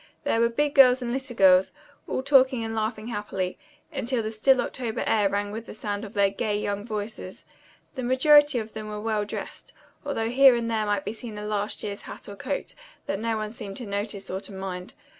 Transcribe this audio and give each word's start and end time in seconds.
There 0.23 0.39
were 0.39 0.49
big 0.49 0.73
girls 0.73 1.03
and 1.03 1.11
little 1.11 1.35
girls, 1.35 1.73
all 2.07 2.23
talking 2.23 2.63
and 2.63 2.73
laughing 2.73 3.09
happily, 3.09 3.59
until 3.93 4.23
the 4.23 4.31
still 4.31 4.59
October 4.61 5.03
air 5.05 5.29
rang 5.29 5.51
with 5.51 5.67
the 5.67 5.75
sound 5.75 6.03
of 6.03 6.15
their 6.15 6.31
gay, 6.31 6.59
young 6.59 6.83
voices. 6.87 7.45
The 7.93 8.01
majority 8.01 8.57
of 8.57 8.73
them 8.73 8.89
were 8.89 8.99
well 8.99 9.25
dressed, 9.25 9.73
although 10.03 10.29
here 10.29 10.55
and 10.55 10.71
there 10.71 10.87
might 10.87 11.05
be 11.05 11.13
seen 11.13 11.37
a 11.37 11.45
last 11.45 11.83
year's 11.83 12.01
hat 12.01 12.27
or 12.27 12.35
coat 12.35 12.73
that 13.05 13.19
no 13.19 13.37
one 13.37 13.51
seemed 13.51 13.77
to 13.77 13.85
notice 13.85 14.27
or 14.31 14.41
to 14.41 14.51
mind. 14.51 14.95